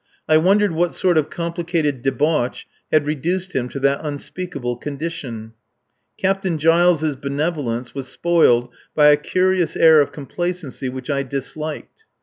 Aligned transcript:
I 0.27 0.37
wondered 0.37 0.71
what 0.71 0.95
sort 0.95 1.15
of 1.19 1.29
complicated 1.29 2.01
debauch 2.01 2.65
had 2.91 3.05
reduced 3.05 3.53
him 3.53 3.69
to 3.69 3.79
that 3.81 3.99
unspeakable 4.01 4.77
condition. 4.77 5.53
Captain 6.17 6.57
Giles' 6.57 7.15
benevolence 7.15 7.93
was 7.93 8.07
spoiled 8.07 8.69
by 8.95 9.09
a 9.09 9.15
curious 9.15 9.77
air 9.77 10.01
of 10.01 10.11
complacency 10.11 10.89
which 10.89 11.11
I 11.11 11.21
disliked. 11.21 12.05